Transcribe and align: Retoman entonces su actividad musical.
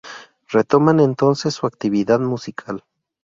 Retoman 0.49 0.99
entonces 0.99 1.53
su 1.53 1.67
actividad 1.67 2.19
musical. 2.19 2.83